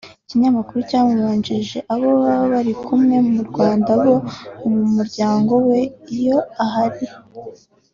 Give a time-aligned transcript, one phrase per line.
[0.25, 4.15] Ikinyamakuru cyamubajije abo baba bari kumwe mu Rwanda bo
[4.75, 5.79] mu muryango we
[6.15, 7.05] iyo ahari